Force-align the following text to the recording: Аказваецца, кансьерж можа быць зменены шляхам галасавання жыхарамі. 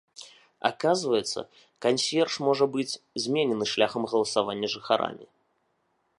Аказваецца, 0.69 1.39
кансьерж 1.87 2.33
можа 2.47 2.65
быць 2.77 2.99
зменены 3.27 3.65
шляхам 3.75 4.03
галасавання 4.17 4.67
жыхарамі. 4.77 5.25